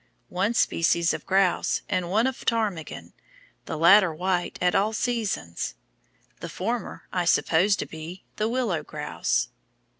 [0.29, 3.13] One species of Grouse, and one of Ptarmigan,
[3.65, 5.75] the latter white at all seasons;
[6.39, 9.49] the former, I suppose to be, the Willow Grouse.